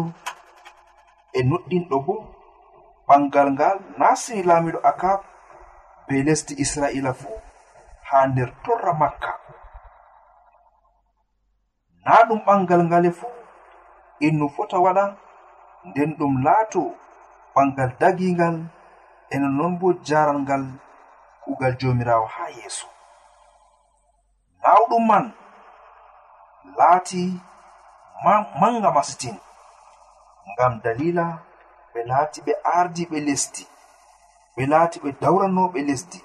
e 1.33 1.39
nuɗɗinɗo 1.49 1.97
bo 2.05 2.15
ɓangal 3.07 3.47
ngal 3.55 3.77
nasini 3.99 4.41
laamiɗo 4.49 4.79
akab 4.89 5.19
be 6.07 6.15
lesdi 6.25 6.53
israila 6.63 7.11
fuu 7.19 7.37
ha 8.07 8.17
nder 8.27 8.49
torra 8.63 8.93
makka. 9.01 9.31
Na 12.05 12.13
ɗum 12.27 12.39
ɓangal 12.47 12.81
ngale 12.87 13.09
fuu 13.19 13.33
innu 14.25 14.45
fota 14.55 14.77
waɗa 14.85 15.05
nden 15.87 16.11
ɗum 16.17 16.33
laato 16.45 16.81
ɓangal 17.53 17.91
dagingal 17.99 18.55
e 19.29 19.35
nonnon 19.41 19.73
bo 19.79 19.87
jaral 20.07 20.39
ngal 20.43 20.63
kugal 21.43 21.73
jomirawo 21.79 22.25
ha 22.35 22.43
yeeso. 22.57 22.87
Nawɗum 24.61 25.03
man 25.09 25.25
laati 26.77 27.21
manga 28.23 28.91
masitin 28.91 29.37
ngam 30.51 30.73
dalila 30.83 31.25
ɓe 31.93 31.99
laati 32.09 32.39
ɓe 32.45 32.53
ardiɓe 32.77 33.17
lesdi. 33.27 33.63
Ɓe 34.55 34.63
laati 34.71 34.97
ɓe 35.03 35.09
dawranoɓe 35.21 35.79
lesdi. 35.89 36.19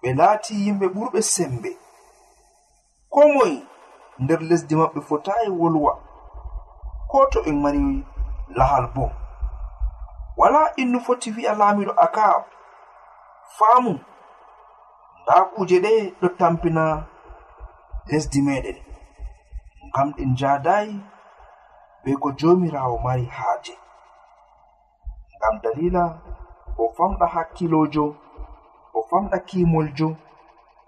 Ɓe 0.00 0.08
laati 0.18 0.52
yimɓe 0.64 0.86
ɓurɓe 0.94 1.20
sembe. 1.34 1.70
Ko 3.12 3.20
moye 3.34 3.58
nder 4.22 4.40
lesdi 4.50 4.74
maɓɓe 4.80 5.00
fotayi 5.08 5.48
wolwa. 5.60 5.92
Ko 7.10 7.18
to 7.32 7.38
ɓe 7.44 7.52
mari 7.62 7.80
lahal 8.58 8.86
bo 8.94 9.04
wala 10.40 10.60
innu 10.80 10.98
foti 11.06 11.28
wi'a 11.36 11.52
laamiɗo 11.60 11.92
akab 12.04 12.42
faamu. 13.56 13.92
Nda 15.22 15.34
kuuje 15.52 15.76
ɗe 15.84 15.92
ɗo 16.20 16.28
tampina 16.38 16.84
lesdi 18.08 18.40
meɗen 18.46 18.87
ngam 19.88 20.08
ɗen 20.16 20.30
njadayi 20.34 20.94
be 22.02 22.10
ko 22.22 22.28
jomirawo 22.38 22.96
mari 23.04 23.24
haaje. 23.36 23.74
Ngam 25.36 25.54
dalila 25.62 26.04
o 26.78 26.84
famɗa 26.96 27.26
hakkilojo 27.34 28.04
o 28.94 29.00
famɗa 29.10 29.38
kimoljo 29.48 30.08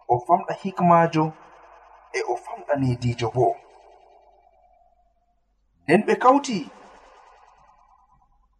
o 0.09 0.15
famɗa 0.27 0.53
hikmajo 0.63 1.25
e 2.13 2.21
o 2.33 2.35
famɗa 2.45 2.75
nedijo 2.83 3.29
bo. 3.37 3.47
Nden 5.85 6.01
ɓe 6.07 6.15
kawti 6.23 6.57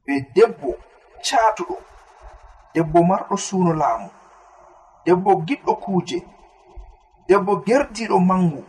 be 0.05 0.15
debbo 0.35 0.71
caatuɗo 1.27 1.77
debbo 2.75 2.99
marɗo 3.11 3.37
suuno 3.47 3.73
laamu 3.81 4.09
debbo 5.05 5.31
giɗɗo 5.47 5.73
kuuje 5.83 6.19
debbo 7.29 7.53
gerdiɗo 7.67 8.17
mangu 8.29 8.63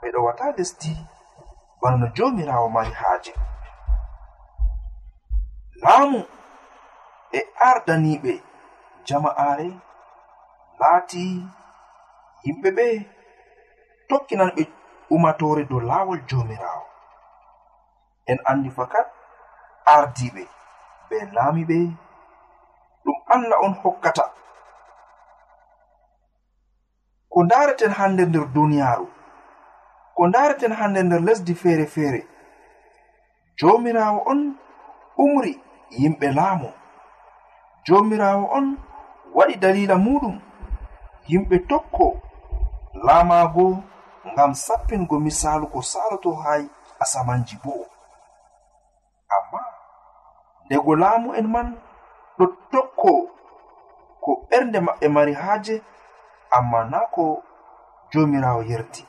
ɓeɗo 0.00 0.18
wata 0.26 0.44
lesdi 0.56 0.92
bana 1.80 1.96
no 2.00 2.06
jomirawo 2.16 2.68
mari 2.76 2.92
haaje. 3.00 3.32
Laamu 5.82 6.20
e 7.32 7.40
ardaniɓe 7.68 8.32
jama'are 9.06 9.68
laati 10.80 11.22
yimɓe 12.44 12.68
ɓe 12.76 12.86
tokkinan 14.08 14.50
ɓe 14.56 14.62
umatore 15.14 15.62
dow 15.70 15.80
laawol 15.88 16.20
jomirawo. 16.28 16.84
En 18.30 18.38
andi 18.50 18.70
fakat 18.76 19.06
ardiɓe 19.94 20.42
be 21.08 21.16
laamiɓe 21.34 21.78
ɗum 23.04 23.18
allah 23.34 23.58
on 23.64 23.74
hokkata. 23.82 24.24
Ko 27.32 27.38
ndareten 27.44 27.92
hande 27.98 28.22
nder 28.26 28.46
duniyaaru. 28.54 29.06
ko 30.18 30.26
ndaaraten 30.28 30.72
hande 30.72 31.02
nder 31.02 31.20
lesdi 31.20 31.54
feere 31.54 31.86
feere. 31.94 32.20
Jomirawo 33.58 34.20
on 34.30 34.40
umri 35.24 35.52
yimɓe 36.00 36.28
laamu. 36.38 36.68
Jomirawo 37.86 38.44
on 38.56 38.66
waɗi 39.36 39.54
dalila 39.62 39.96
muɗum. 40.04 40.36
Yimɓe 41.30 41.56
tokko 41.70 42.06
laamago 43.06 43.66
ngam 44.32 44.52
sappingo 44.64 45.16
misalu 45.26 45.66
ko 45.72 45.78
saloto 45.92 46.30
haa 46.42 46.66
asamanji 47.02 47.56
bo. 47.64 47.72
Amma 49.36 49.60
ndego 50.66 50.92
laamu'en 51.02 51.46
man 51.54 51.68
ɗo 52.38 52.44
tokko 52.72 53.12
ko 54.22 54.30
ɓernde 54.50 54.78
maɓɓe 54.86 55.06
mari 55.16 55.32
haaje 55.42 55.74
amma 56.56 56.80
na 56.92 56.98
ko 57.14 57.24
jomirawo 58.12 58.62
yerti. 58.70 59.02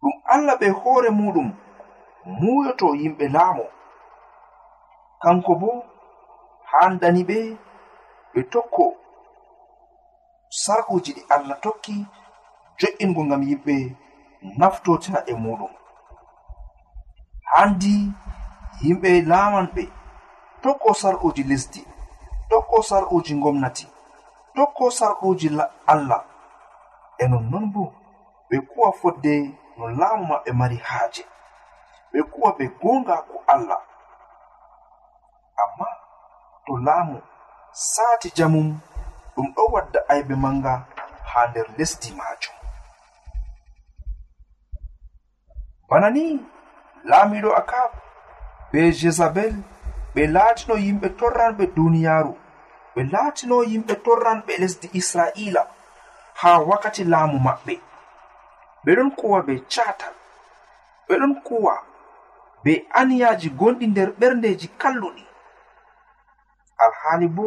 ɗum 0.00 0.14
allah 0.34 0.54
ɓe 0.60 0.68
hoore 0.80 1.10
muɗum 1.18 1.48
muyoto 2.40 2.86
yimɓe 3.00 3.24
laamo 3.34 3.64
kanko 5.22 5.52
bo 5.60 5.70
handani 6.70 7.22
ɓe 7.28 7.38
ɓe 8.32 8.40
tokko 8.52 8.84
sarkuji 10.62 11.10
ɗi 11.16 11.22
allah 11.34 11.56
tokki 11.64 11.94
jo'ingo 12.78 13.20
ngam 13.26 13.42
yimɓe 13.48 13.74
naftotina 14.58 15.18
e 15.26 15.34
muɗum. 15.42 15.72
Handi 17.52 17.94
yimɓe 18.82 19.10
laaman 19.30 19.66
ɓe 19.74 19.82
tokko 20.62 20.90
sar'uji 21.00 21.42
lesdi 21.50 21.80
tokko 22.50 22.76
sar'uji 22.88 23.34
gomnati 23.42 23.86
tokko 24.54 24.84
sar'uji 24.98 25.48
allah. 25.92 26.22
E 27.18 27.24
nonnon 27.30 27.66
bo 27.74 27.82
ɓe 28.48 28.56
kuwa 28.70 28.88
fodde 29.00 29.32
no 29.80 29.86
laamu 30.00 30.24
maɓɓe 30.30 30.50
mari 30.60 30.76
haaje. 30.88 31.22
Ɓe 32.12 32.18
kuwa 32.32 32.50
ɓe 32.58 32.64
goonga 32.80 33.16
ko 33.28 33.36
allah. 33.54 33.80
Amma 35.62 35.86
to 36.66 36.72
laamu 36.86 37.16
saati 37.92 38.28
jamum 38.36 38.68
ɗum 39.34 39.46
ɗo 39.54 39.62
wadda 39.72 40.00
aybe 40.12 40.34
manga 40.44 40.72
haa 41.30 41.46
nder 41.50 41.66
lesdi 41.78 42.10
maajum. 42.18 42.54
Bana 45.88 46.08
ni 46.16 46.24
laamiɗo 47.10 47.50
akab 47.60 47.90
be 48.72 48.80
jezabel 48.98 49.54
ɓe 50.14 50.22
laatino 50.34 50.74
yimɓe 50.84 51.08
torranɓe 51.18 51.64
duuniyaaru 51.76 52.32
ɓe 52.94 53.00
laatino 53.12 53.56
yimɓe 53.70 53.94
torranɓe 54.04 54.52
lesdi 54.62 54.86
isra'iila 55.00 55.62
haa 56.40 56.58
wakkati 56.68 57.02
laamu 57.12 57.38
maɓɓe. 57.46 57.74
ɓe 58.84 58.90
ɗon 58.96 59.10
kuwa 59.18 59.38
be 59.46 59.54
catal 59.72 60.14
ɓe 61.06 61.14
ɗon 61.20 61.34
kuwa 61.46 61.74
be 62.64 62.72
aniyaji 62.98 63.48
gonɗi 63.58 63.86
nder 63.88 64.08
ɓerndeji 64.20 64.68
kalluɗi. 64.80 65.24
Alhaali 66.84 67.28
bo 67.36 67.46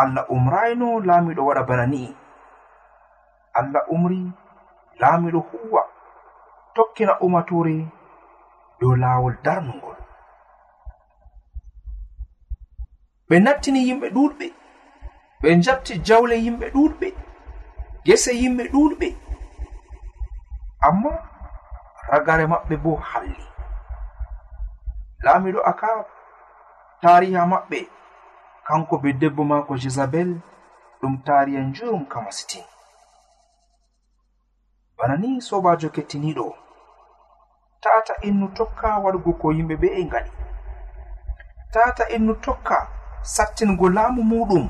allah 0.00 0.24
umrayno 0.34 0.86
laamiɗo 1.08 1.42
waɗa 1.48 1.62
bana 1.68 1.86
ni'i 1.92 2.16
allah 3.58 3.82
umri 3.94 4.20
laamiɗo 5.00 5.40
huwa. 5.50 5.82
Tokkina 6.74 7.12
umatore 7.20 7.76
dow 8.80 8.94
laawol 9.02 9.34
darnugol. 9.44 9.96
Ɓe 13.28 13.36
nattini 13.44 13.80
yimɓe 13.88 14.06
ɗuɗɓe. 14.16 14.46
Ɓe 15.42 15.48
jabti 15.64 15.94
jawle 16.06 16.34
yimɓe 16.44 16.66
ɗuɗɓe. 16.74 17.08
Gese 18.04 18.30
yimɓe 18.40 18.64
ɗuɗɓe. 18.72 19.08
amma 20.88 21.10
ragare 22.10 22.44
maɓɓe 22.52 22.74
bo 22.82 22.92
halli. 23.08 23.44
Laamiɗo 25.24 25.60
akab 25.70 26.06
tariha 27.02 27.42
maɓɓe 27.52 27.78
kanko 28.66 28.94
be 29.02 29.08
debbo 29.20 29.42
maako 29.50 29.72
jezabel 29.82 30.30
ɗum 31.00 31.14
tariha 31.26 31.60
njurum 31.68 32.04
kamasitin 32.12 32.64
bana 34.96 35.16
ni 35.16 35.40
sobajo 35.48 35.88
kettiniɗo 35.94 36.46
tata 37.82 38.14
innu 38.28 38.46
tokka 38.56 38.88
waɗugo 39.04 39.32
ko 39.40 39.46
yimɓe 39.56 39.74
ɓe 39.82 39.88
e 40.00 40.04
ngaɗi. 40.08 40.30
Tata 41.72 42.04
innu 42.16 42.34
tokka 42.44 42.76
sattingo 43.34 43.86
laamu 43.96 44.22
muɗum 44.30 44.66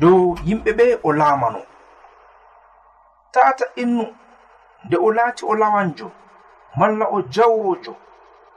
dow 0.00 0.20
yimɓe 0.46 0.70
ɓe 0.78 0.86
o 1.02 1.12
laamano. 1.12 1.60
Tata 3.34 3.64
innu 3.82 4.04
nde 4.84 4.96
o 4.96 5.08
laati 5.16 5.44
o 5.50 5.54
lawanjo 5.54 6.08
malla 6.78 7.04
o 7.16 7.18
jawrojo 7.34 7.94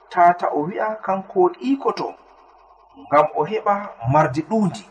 tata 0.10 0.48
o 0.58 0.60
wi'a 0.68 0.96
kanko 1.06 1.36
o 1.46 1.50
ɗiikoto 1.54 2.08
ngam 3.02 3.28
o 3.40 3.42
heɓa 3.50 3.74
mardi 4.14 4.42
ɗuundi. 4.50 4.84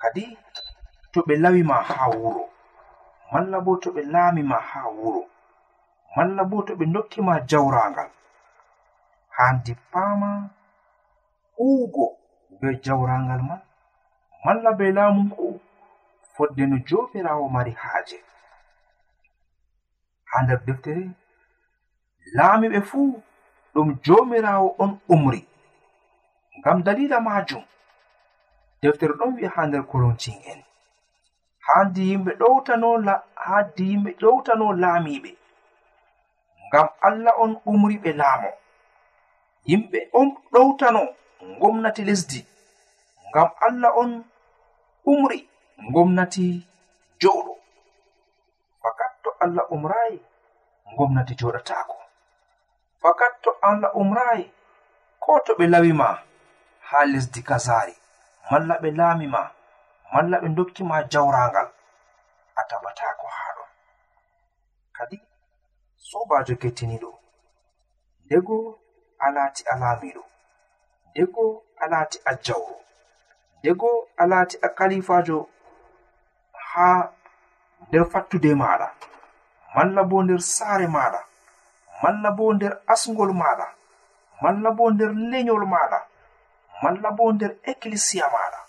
Kadi 0.00 0.24
to 1.12 1.20
ɓe 1.26 1.34
lawi 1.42 1.62
ma 1.70 1.76
haa 1.88 2.08
wuro 2.20 2.44
malla 3.32 3.60
bo 3.64 3.72
to 3.82 3.88
ɓe 3.94 4.02
laami 4.12 4.42
ma 4.42 4.58
haa 4.70 4.88
wuro 4.98 5.22
malla 6.16 6.42
bo 6.50 6.62
to 6.66 6.72
ɓe 6.78 6.84
dokkima 6.94 7.34
jawraangal. 7.50 8.10
Handi 9.36 9.72
paama 9.92 10.30
huugo 11.56 12.06
be 12.60 12.68
jawraangal 12.84 13.42
man 13.48 13.60
malla 14.44 14.70
be 14.78 14.92
laamu 14.96 15.22
ngu 15.24 15.60
fodde 16.34 16.66
no 16.66 16.76
jomirawo 16.88 17.48
mari 17.48 17.72
haaje. 17.82 18.18
ha 20.36 20.42
nder 20.42 20.60
deftere 20.66 21.04
laamiɓe 22.36 22.80
fuu 22.88 23.22
ɗum 23.74 23.88
jomirawo 24.04 24.68
on 24.82 24.92
umri. 25.14 25.40
Ngam 26.58 26.78
dalila 26.86 27.20
majum 27.26 27.64
deftere 28.82 29.12
ɗon 29.18 29.30
wi'a 29.36 29.50
ha 29.54 29.62
nder 29.66 29.82
korintin 29.90 30.38
en 30.52 30.60
haandi 31.66 32.02
yimɓe 32.10 32.32
ɗowtano 32.40 32.88
haandi 33.46 33.82
yimɓe 33.90 34.10
ɗowtano 34.20 34.66
laamiɓe 34.82 35.30
ngam 36.66 36.88
allah 37.06 37.34
on 37.42 37.52
umri 37.70 37.96
ɓe 38.02 38.10
laamo. 38.20 38.50
Yimɓe 39.68 39.98
on 40.18 40.28
ɗowtano 40.52 41.02
gomnati 41.60 42.02
lesdi. 42.08 42.40
Ngam 43.28 43.48
allah 43.66 43.92
on 44.02 44.10
umri 45.12 45.38
gomnati 45.94 46.46
jowɗo 47.20 47.52
allah 49.44 49.64
umrayi 49.74 50.18
gomnati 50.96 51.34
joɗatako 51.40 51.96
fakat 53.02 53.32
to 53.42 53.50
allah 53.68 53.90
umrayi 53.94 54.52
ko 55.20 55.40
to 55.44 55.52
ɓe 55.58 55.66
lawima 55.72 56.08
ha 56.88 56.98
lesdi 57.12 57.40
kazari 57.48 57.94
malla 58.50 58.74
ɓe 58.82 58.88
laamima 58.98 59.42
malla 60.12 60.36
ɓe 60.42 60.48
dokkima 60.56 60.96
jawrangal 61.12 61.68
a 62.56 62.62
tabatako 62.68 63.26
ha 63.36 63.46
ɗon. 63.56 63.70
Kadi 64.96 65.16
sobajo 66.08 66.54
kettiniɗo 66.62 67.10
ndego 68.24 68.56
alati 69.18 69.62
a 69.72 69.74
laamiɗo 69.80 70.22
ndego 71.10 71.44
alati 71.82 72.18
a 72.24 72.32
jawro 72.44 72.76
ndego 73.58 74.08
alati 74.16 74.56
a 74.62 74.68
kalifajo 74.78 75.38
ha 76.70 76.88
nder 77.88 78.04
fattude 78.12 78.50
maɗa 78.54 78.88
malla 79.74 80.02
bo 80.04 80.22
nder 80.22 80.40
saare 80.40 80.86
maɗa 80.86 81.20
malla 82.02 82.30
bo 82.30 82.54
nder 82.54 82.72
asgol 82.92 83.32
maɗa 83.32 83.66
malla 84.42 84.70
bo 84.70 84.84
nder 84.90 85.10
lenyol 85.30 85.64
maɗa 85.74 85.98
malla 86.82 87.10
bo 87.16 87.32
nder 87.32 87.52
ekkilisiya 87.70 88.26
maɗa 88.34 88.60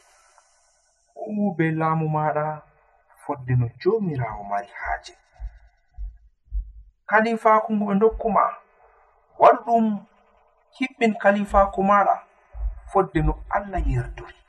fuu 1.37 1.53
be 1.57 1.71
laamu 1.71 2.07
maɗa 2.09 2.61
fodde 3.23 3.53
no 3.55 3.67
jomirawo 3.79 4.43
mari 4.43 4.67
haaje. 4.79 5.13
Kalifaku 7.09 7.73
ngu 7.73 7.85
ɓe 7.87 7.95
dokkuma 8.01 8.43
waɗu 9.41 9.59
ɗum 9.65 9.85
hiɓɓin 10.77 11.13
kalifaku 11.21 11.83
maɗa 11.89 12.15
fodde 12.91 13.19
no 13.21 13.33
allah 13.49 13.81
yerdori. 13.87 14.39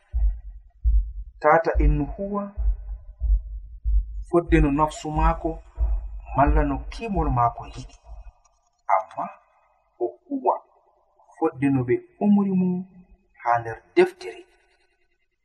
Tata 1.41 1.71
innu 1.85 2.05
huwa 2.05 2.43
fodde 4.31 4.61
no 4.61 4.71
nafsu 4.71 5.11
maako 5.11 5.63
malla 6.37 6.63
no 6.65 6.79
kimol 6.91 7.31
maako 7.31 7.67
yiɗi. 7.67 7.97
Amma 8.95 9.25
o 10.01 10.07
huwa 10.29 10.55
fodde 11.39 11.69
no 11.71 11.81
ɓe 11.85 11.95
umri 12.21 12.51
mo 12.61 12.85
haa 13.43 13.59
nder 13.59 13.83
deftere. 13.95 14.43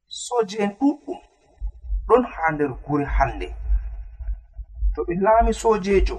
Soje 0.08 0.58
en 0.64 0.72
ɗuɗɗum 0.80 1.20
ɗon 2.08 2.24
haa 2.34 2.52
nder 2.52 2.72
gure 2.86 3.06
hannde. 3.06 3.48
To 4.96 5.04
ɓe 5.08 5.14
laami 5.24 5.54
sojeejo 5.54 6.18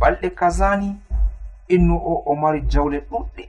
balɗe 0.00 0.28
kazani 0.30 0.88
innu 1.68 1.94
o 1.96 2.22
o 2.26 2.34
mari 2.34 2.60
jawle 2.72 2.98
ɗuɗɗe 3.10 3.44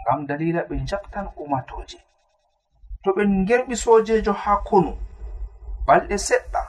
ngam 0.00 0.26
dalila 0.26 0.62
ɓe 0.68 0.76
jabtan 0.88 1.26
umatoje 1.36 1.98
to 3.02 3.10
ɓe 3.16 3.22
ngerɓi 3.26 3.76
sojejo 3.76 4.32
haa 4.32 4.56
konu 4.68 4.92
balɗe 5.86 6.16
seɗɗa 6.18 6.60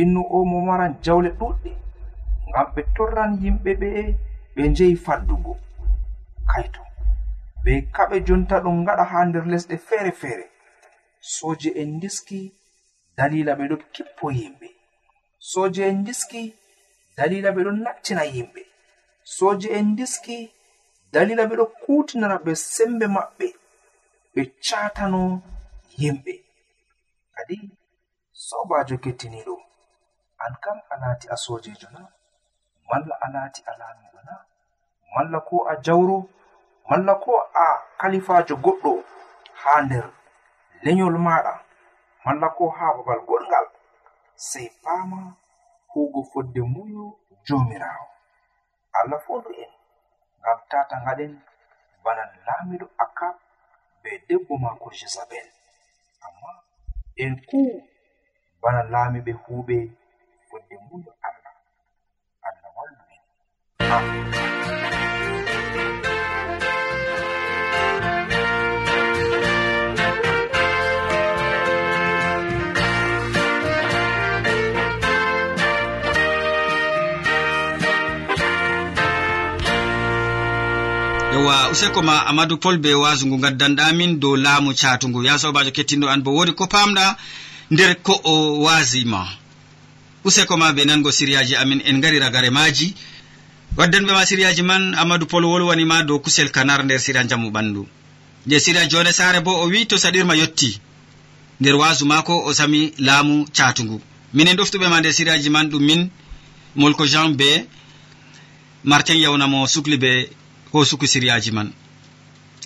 innu 0.00 0.20
o 0.36 0.38
mo 0.50 0.58
maran 0.68 0.94
jawle 1.04 1.30
ɗuɗɗe 1.40 1.70
ngam 2.48 2.66
ɓe 2.74 2.82
torran 2.94 3.32
yimɓe 3.42 3.70
ɓe 3.80 3.88
ɓe 4.54 4.62
njehi 4.70 4.96
faddugo. 5.04 5.52
Kaito 6.50 6.82
ɓe 7.64 7.72
kaɓe 7.94 8.16
jonta 8.26 8.56
ɗum 8.64 8.76
ngaɗa 8.82 9.04
haa 9.10 9.24
nder 9.28 9.44
lesɗe 9.52 9.76
feere 9.88 10.12
feere 10.20 10.44
soje 11.34 11.70
en 11.80 11.90
ndiski 11.96 12.38
dalila 13.16 13.52
ɓe 13.58 13.64
ɗo 13.70 13.76
kippo 13.94 14.26
yimɓe. 14.38 14.68
Soje 15.50 15.82
en 15.90 15.96
ndiski 16.02 16.40
dalila 17.16 17.48
ɓe 17.54 17.60
ɗo 17.66 17.72
nattina 17.84 18.22
yimɓe. 18.34 18.60
Soje 19.36 19.68
en 19.78 19.86
ndiski 19.92 20.36
dalila 21.12 21.42
ɓe 21.48 21.54
ɗo 21.60 21.66
kutinana 21.82 22.36
ɓe 22.44 22.52
sembe 22.74 23.06
maɓɓe 23.16 23.46
ɓe 24.34 24.42
catano 24.66 25.20
yimɓe. 26.00 26.32
Kadi 27.34 27.56
sobajo 28.46 28.96
kettiniɗo. 29.04 29.54
an 30.44 30.54
kam 30.62 30.78
a 30.92 30.94
laati 31.02 31.26
a 31.28 31.36
sojejo 31.44 31.88
na 31.94 32.00
malla 32.88 33.14
a 33.24 33.26
laati 33.34 33.60
a 33.66 33.72
laamiɗo 33.80 34.20
na 34.28 34.34
malla 35.14 35.38
ko 35.48 35.56
a 35.70 35.74
jawro 35.84 36.18
malla 36.90 37.14
ko 37.24 37.32
a 37.54 37.66
kalifajo 38.00 38.54
goɗɗo 38.64 38.92
haa 39.62 39.80
nder 39.86 40.06
lenyol 40.84 41.16
maɗa 41.26 41.54
malla 42.24 42.48
ko 42.56 42.64
haa 42.76 42.92
babal 42.96 43.20
goɗgal 43.28 43.66
sey 44.48 44.68
paama 44.82 45.18
hugo 45.92 46.20
fodde 46.30 46.60
muyo 46.74 47.04
jomirawo 47.46 48.06
allah 48.98 49.20
fondu 49.26 49.50
en 49.62 49.72
ngam 50.40 50.58
tata 50.70 50.94
ngaɗen 51.02 51.32
bana 52.04 52.22
laamiɗo 52.46 52.86
akab 53.04 53.34
be 54.02 54.10
debbo 54.28 54.54
mako 54.64 54.90
jezabel. 54.98 55.48
Amma 56.26 56.50
en 57.24 57.34
ku 57.48 57.60
bana 58.62 58.82
laamiɓe 58.92 59.32
huuɓe 59.42 59.76
wonde 60.56 60.76
mbuyo 60.86 61.12
allah. 61.28 61.52
Allah 62.48 62.70
wallu 62.76 62.96
en 63.14 63.20
ewa 81.34 81.70
useko 81.70 82.02
ma 82.02 82.26
amadou 82.26 82.56
pol 82.58 82.78
be 82.78 82.94
wasu 82.94 83.26
ngu 83.26 83.38
gaddanɗamin 83.38 84.20
dow 84.20 84.36
laamu 84.36 84.74
catugu 84.74 85.24
ya 85.24 85.38
sobajo 85.38 85.70
kettinɗo 85.70 86.08
an 86.08 86.22
bo 86.22 86.30
wodi 86.36 86.52
ko 86.52 86.64
pamɗa 86.66 87.16
nder 87.70 87.94
ko 88.02 88.20
o 88.24 88.60
wasima 88.64 89.28
useko 90.26 90.56
ma 90.56 90.72
be 90.72 90.84
nango 90.84 91.10
siriyaji 91.12 91.54
amin 91.56 91.80
en 91.84 92.00
gari 92.02 92.18
ragare 92.18 92.50
maji 92.50 92.94
waddanɓe 93.78 94.12
ma 94.12 94.26
siriyaji 94.26 94.62
man 94.62 94.94
amadou 94.94 95.26
pol 95.30 95.44
wolwanima 95.44 96.02
dow 96.02 96.18
kusel 96.24 96.48
kanar 96.50 96.80
nder 96.84 96.98
sira 97.00 97.22
jamu 97.30 97.50
ɓandu. 97.50 97.82
Nde 98.46 98.60
siriya 98.60 98.86
jone 98.90 99.12
sare 99.12 99.40
bo 99.40 99.52
o 99.62 99.66
wi 99.72 99.86
to 99.86 99.96
saɗirma 99.98 100.34
yetti 100.36 100.80
nder 101.60 101.74
wasu 101.76 102.04
mako 102.06 102.34
o 102.48 102.52
sami 102.54 102.92
laamu 102.98 103.46
catugu 103.56 104.00
minen 104.34 104.56
ɗoftuɓe 104.56 104.88
ma 104.88 104.98
nder 105.00 105.12
siriyaji 105.12 105.50
man 105.50 105.68
ɗum 105.70 105.82
min 105.88 106.10
molko 106.74 107.06
jean 107.06 107.36
be 107.36 107.66
martin 108.84 109.16
yawnamo 109.24 109.66
sukli 109.66 109.96
be 109.98 110.30
hosuku 110.72 111.06
siriyaji 111.06 111.50
man. 111.52 111.72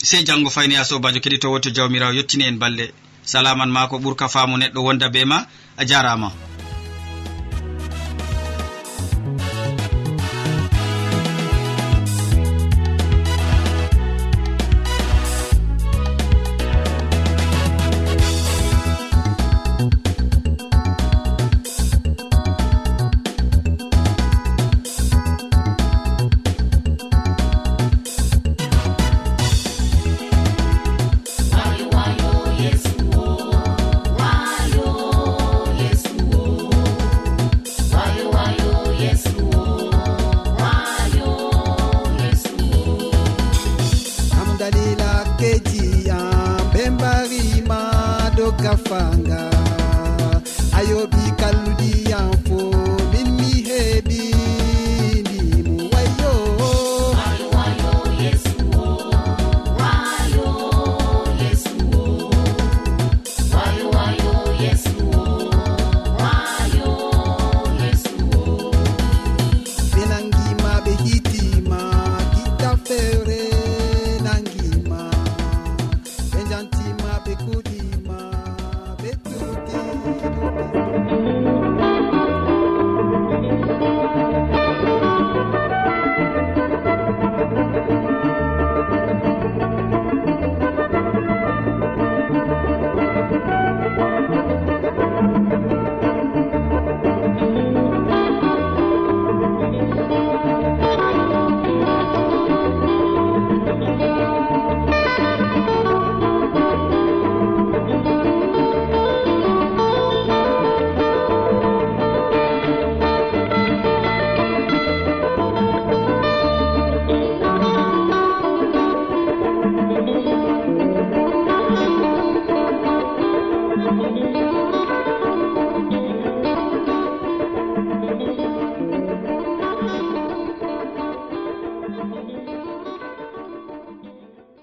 Sey 0.03 0.25
janngo 0.25 0.51
fayni 0.51 0.77
a 0.77 0.85
sobajo 0.85 1.19
keɗitowo 1.21 1.61
to 1.61 1.71
jawmirawo 1.71 2.13
yettini 2.15 2.45
en 2.45 2.57
balɗe 2.59 2.93
salaman 3.25 3.69
ma 3.71 3.87
ko 3.89 3.99
ɓurka 3.99 4.29
faamu 4.29 4.57
neɗɗo 4.57 4.81
wonda 4.87 5.09
be 5.11 5.25
ma 5.25 5.47
a 5.77 5.85
jarama. 5.85 6.33